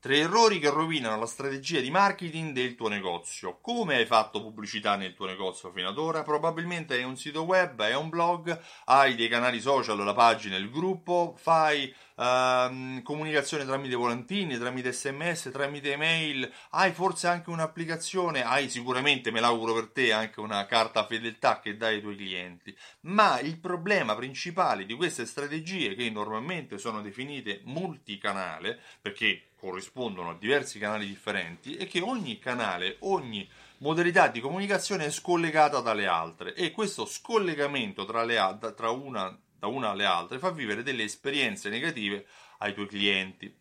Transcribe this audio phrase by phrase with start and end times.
[0.00, 3.58] Tre errori che rovinano la strategia di marketing del tuo negozio.
[3.60, 6.22] Come hai fatto pubblicità nel tuo negozio fino ad ora?
[6.22, 10.70] Probabilmente hai un sito web, hai un blog, hai dei canali social, la pagina, il
[10.70, 18.68] gruppo, fai uh, comunicazione tramite volantini, tramite sms, tramite email, hai forse anche un'applicazione, hai
[18.68, 22.76] sicuramente, me l'auguro per te, anche una carta fedeltà che dai ai tuoi clienti.
[23.02, 30.36] Ma il problema principale di queste strategie, che normalmente sono definite multicanale, perché corrispondono a
[30.38, 36.54] diversi canali differenti e che ogni canale, ogni modalità di comunicazione è scollegata dalle altre
[36.54, 41.68] e questo scollegamento tra, le, tra una, da una alle altre fa vivere delle esperienze
[41.68, 42.26] negative
[42.58, 43.54] ai tuoi clienti.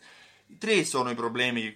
[0.58, 1.76] Tre sono i problemi che che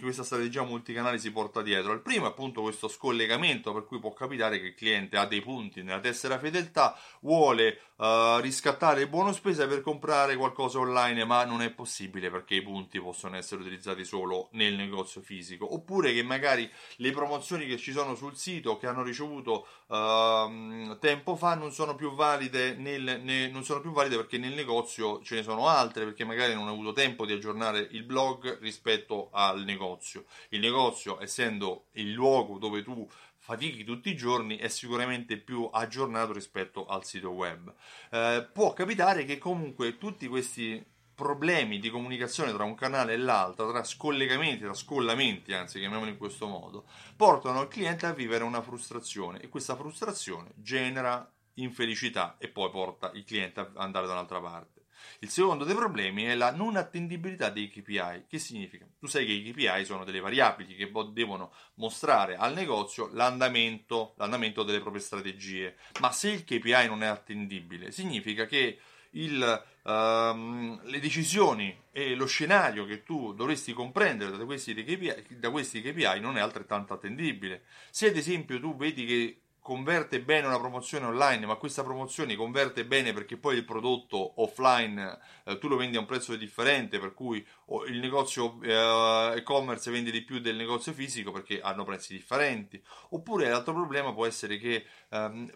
[0.00, 1.92] questa strategia multicanale si porta dietro.
[1.92, 5.42] Il primo è appunto questo scollegamento, per cui può capitare che il cliente ha dei
[5.42, 11.44] punti nella tessera fedeltà, vuole uh, riscattare il buono spesa per comprare qualcosa online, ma
[11.44, 15.74] non è possibile perché i punti possono essere utilizzati solo nel negozio fisico.
[15.74, 21.34] Oppure che magari le promozioni che ci sono sul sito che hanno ricevuto uh, tempo
[21.34, 25.34] fa non sono più valide nel, ne, non sono più valide perché nel negozio ce
[25.34, 29.30] ne sono altre, perché magari non ho avuto tempo tempo di aggiornare il blog rispetto
[29.32, 30.26] al negozio.
[30.50, 36.34] Il negozio, essendo il luogo dove tu fatichi tutti i giorni, è sicuramente più aggiornato
[36.34, 37.72] rispetto al sito web.
[38.10, 43.70] Eh, può capitare che comunque tutti questi problemi di comunicazione tra un canale e l'altro,
[43.70, 46.84] tra scollegamenti, tra scollamenti, anzi chiamiamolo in questo modo,
[47.16, 53.10] portano il cliente a vivere una frustrazione e questa frustrazione genera infelicità e poi porta
[53.14, 54.75] il cliente ad andare da un'altra parte.
[55.20, 58.24] Il secondo dei problemi è la non attendibilità dei KPI.
[58.28, 58.86] Che significa?
[58.98, 64.62] Tu sai che i KPI sono delle variabili che devono mostrare al negozio l'andamento, l'andamento
[64.62, 65.76] delle proprie strategie.
[66.00, 68.78] Ma se il KPI non è attendibile, significa che
[69.16, 75.50] il, um, le decisioni e lo scenario che tu dovresti comprendere da questi, KPI, da
[75.50, 77.64] questi KPI non è altrettanto attendibile.
[77.90, 82.86] Se ad esempio tu vedi che converte bene una promozione online, ma questa promozione converte
[82.86, 87.14] bene perché poi il prodotto offline eh, tu lo vendi a un prezzo differente, per
[87.14, 87.44] cui
[87.88, 92.80] il negozio eh, e-commerce vende di più del negozio fisico perché hanno prezzi differenti.
[93.08, 95.50] Oppure l'altro problema può essere che ehm,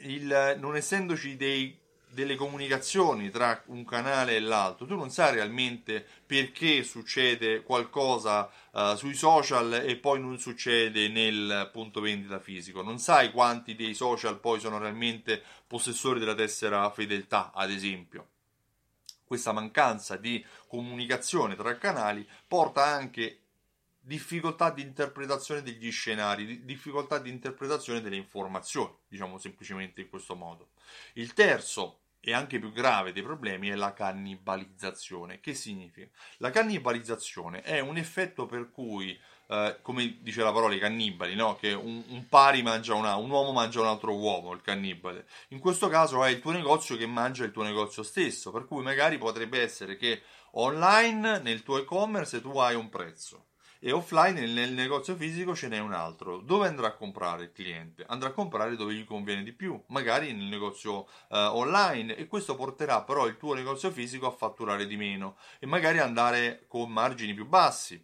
[0.00, 1.80] il, non essendoci dei
[2.14, 8.94] delle comunicazioni tra un canale e l'altro, tu non sai realmente perché succede qualcosa uh,
[8.94, 14.38] sui social e poi non succede nel punto vendita fisico, non sai quanti dei social
[14.38, 18.28] poi sono realmente possessori della tessera fedeltà, ad esempio.
[19.24, 23.40] Questa mancanza di comunicazione tra canali porta anche
[23.98, 30.68] difficoltà di interpretazione degli scenari, difficoltà di interpretazione delle informazioni, diciamo semplicemente in questo modo.
[31.14, 35.40] Il terzo e anche più grave dei problemi è la cannibalizzazione.
[35.40, 36.08] Che significa?
[36.38, 39.18] La cannibalizzazione è un effetto per cui,
[39.48, 41.56] eh, come dice la parola, i cannibali, no?
[41.56, 45.26] che un, un pari mangia una, un uomo mangia un altro uomo, il cannibale.
[45.48, 48.82] In questo caso è il tuo negozio che mangia il tuo negozio stesso, per cui
[48.82, 53.48] magari potrebbe essere che online nel tuo e-commerce tu hai un prezzo
[53.86, 56.38] e offline nel negozio fisico ce n'è un altro.
[56.38, 58.02] Dove andrà a comprare il cliente?
[58.08, 62.54] Andrà a comprare dove gli conviene di più, magari nel negozio uh, online e questo
[62.54, 67.34] porterà però il tuo negozio fisico a fatturare di meno e magari andare con margini
[67.34, 68.02] più bassi.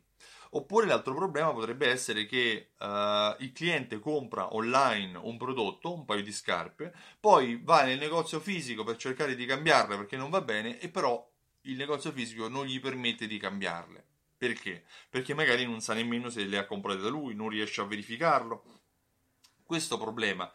[0.51, 6.23] Oppure l'altro problema potrebbe essere che uh, il cliente compra online un prodotto, un paio
[6.23, 10.79] di scarpe, poi va nel negozio fisico per cercare di cambiarle perché non va bene
[10.79, 11.27] e però
[11.63, 14.09] il negozio fisico non gli permette di cambiarle.
[14.41, 14.85] Perché?
[15.11, 18.65] Perché magari non sa nemmeno se le ha comprate da lui, non riesce a verificarlo.
[19.67, 20.51] Questo problema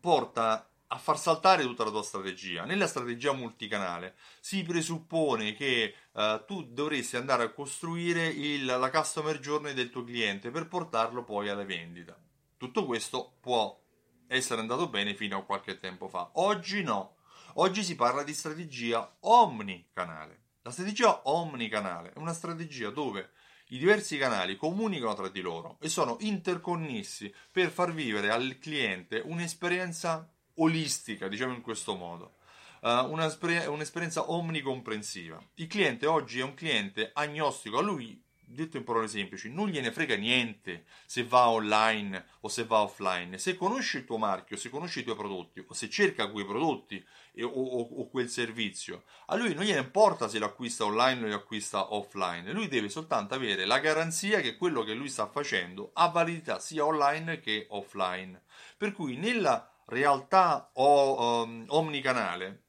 [0.00, 2.64] porta a far saltare tutta la tua strategia.
[2.64, 9.38] Nella strategia multicanale si presuppone che uh, tu dovresti andare a costruire il, la customer
[9.38, 12.18] journey del tuo cliente per portarlo poi alla vendita.
[12.56, 13.78] Tutto questo può
[14.28, 16.30] essere andato bene fino a qualche tempo fa.
[16.36, 17.16] Oggi no.
[17.56, 20.43] Oggi si parla di strategia omnicanale.
[20.66, 23.32] La strategia omnicanale è una strategia dove
[23.68, 29.20] i diversi canali comunicano tra di loro e sono interconnessi per far vivere al cliente
[29.22, 32.36] un'esperienza olistica, diciamo in questo modo.
[32.80, 35.38] Uh, un'esperienza omnicomprensiva.
[35.56, 38.23] Il cliente oggi è un cliente agnostico, a lui
[38.54, 43.38] detto in parole semplici, non gliene frega niente se va online o se va offline.
[43.38, 47.04] Se conosci il tuo marchio, se conosci i tuoi prodotti o se cerca quei prodotti
[47.32, 51.24] e, o, o, o, quel servizio, a lui non gliene importa se lo acquista online
[51.24, 52.52] o lo acquista offline.
[52.52, 56.84] Lui deve soltanto avere la garanzia che quello che lui sta facendo ha validità sia
[56.84, 58.42] online che offline.
[58.76, 62.62] Per cui nella realtà o, um, omnicanale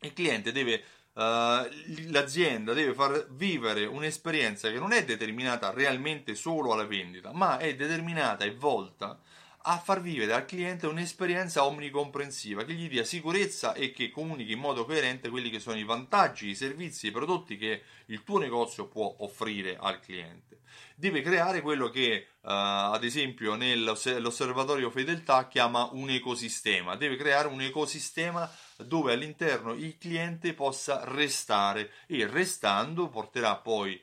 [0.00, 0.84] il cliente deve
[1.14, 1.70] Uh,
[2.10, 7.76] l'azienda deve far vivere un'esperienza che non è determinata realmente solo alla vendita, ma è
[7.76, 9.20] determinata e volta
[9.66, 14.58] a far vivere al cliente un'esperienza omnicomprensiva che gli dia sicurezza e che comunichi in
[14.58, 18.88] modo coerente quelli che sono i vantaggi, i servizi, i prodotti che il tuo negozio
[18.88, 20.62] può offrire al cliente.
[20.96, 27.60] Deve creare quello che uh, ad esempio nell'osservatorio fedeltà chiama un ecosistema, deve creare un
[27.62, 34.02] ecosistema dove all'interno il cliente possa restare e restando porterà poi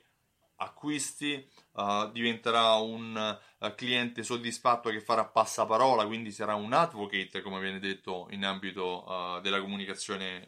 [0.62, 7.60] acquisti, uh, diventerà un uh, cliente soddisfatto che farà passaparola, quindi sarà un advocate, come
[7.60, 10.46] viene detto in ambito uh, della comunicazione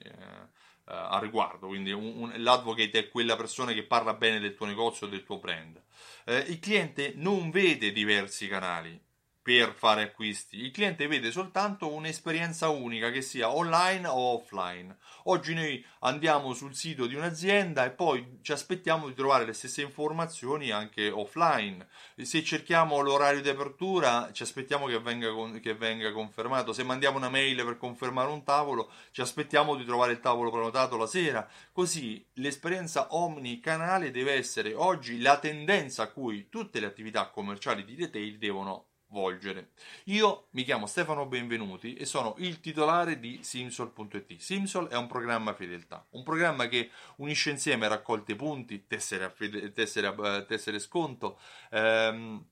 [0.87, 1.69] a riguardo.
[1.69, 5.38] Quindi un, un, l'advocate è quella persona che parla bene del tuo negozio, del tuo
[5.38, 5.82] brand.
[6.26, 9.00] il cliente non vede diversi canali,
[9.44, 10.56] per fare acquisti.
[10.56, 14.96] Il cliente vede soltanto un'esperienza unica, che sia online o offline.
[15.25, 19.82] Oggi noi andiamo sul sito di un'azienda e poi ci aspettiamo di trovare le stesse
[19.82, 21.87] informazioni anche offline.
[22.17, 26.73] Se cerchiamo l'orario di apertura, ci aspettiamo che venga, con, che venga confermato.
[26.73, 30.97] Se mandiamo una mail per confermare un tavolo, ci aspettiamo di trovare il tavolo prenotato
[30.97, 31.47] la sera.
[31.70, 37.94] Così l'esperienza omnicanale deve essere oggi la tendenza a cui tutte le attività commerciali di
[37.94, 39.70] retail devono volgere.
[40.06, 44.38] Io mi chiamo Stefano Benvenuti e sono il titolare di Simsol.it.
[44.38, 49.32] Simsol è un programma fedeltà, un programma che unisce insieme raccolte punti, tessere,
[49.72, 51.38] tessere, eh, tessere sconto.
[51.70, 52.44] Ehm,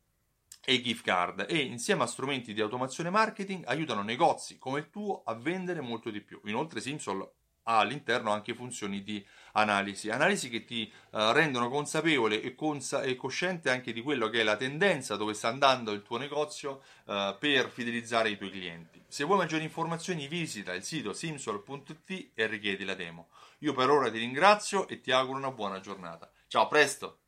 [0.64, 5.22] e gift card e insieme a strumenti di automazione marketing aiutano negozi come il tuo
[5.24, 6.40] a vendere molto di più.
[6.44, 7.28] Inoltre Simsol
[7.64, 13.16] ha all'interno anche funzioni di analisi, analisi che ti uh, rendono consapevole e, consa- e,
[13.16, 17.36] cosciente anche di quello che è la tendenza dove sta andando il tuo negozio uh,
[17.38, 19.02] per fidelizzare i tuoi clienti.
[19.06, 23.28] Se vuoi maggiori informazioni visita il sito simsol.it e richiedi la demo.
[23.58, 26.30] Io per ora ti ringrazio e ti auguro una buona giornata.
[26.46, 27.21] Ciao, a presto!